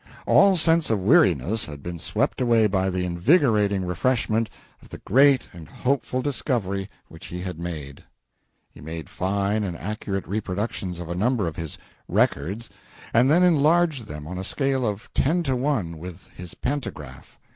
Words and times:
All 0.25 0.55
sense 0.55 0.89
of 0.89 0.99
weariness 0.99 1.67
had 1.67 1.83
been 1.83 1.99
swept 1.99 2.41
away 2.41 2.65
by 2.65 2.89
the 2.89 3.03
invigorating 3.05 3.85
refreshment 3.85 4.49
of 4.81 4.89
the 4.89 4.97
great 4.97 5.47
and 5.53 5.69
hopeful 5.69 6.23
discovery 6.23 6.89
which 7.07 7.27
he 7.27 7.41
had 7.41 7.59
made. 7.59 8.03
He 8.71 8.81
made 8.81 9.11
fine 9.11 9.63
and 9.63 9.77
accurate 9.77 10.25
reproductions 10.27 10.99
of 10.99 11.07
a 11.07 11.13
number 11.13 11.47
of 11.47 11.55
his 11.55 11.77
"records," 12.07 12.67
and 13.13 13.29
then 13.29 13.43
enlarged 13.43 14.07
them 14.07 14.25
on 14.25 14.39
a 14.39 14.43
scale 14.43 14.87
of 14.87 15.07
ten 15.13 15.43
to 15.43 15.55
one 15.55 15.99
with 15.99 16.29
his 16.29 16.55
pantograph. 16.55 17.37